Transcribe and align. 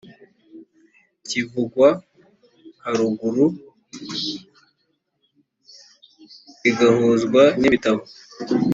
kivugwa 1.27 1.87
haruguru 2.83 3.45
rigahuzwa 6.61 7.43
n’ibitabo 7.59 8.01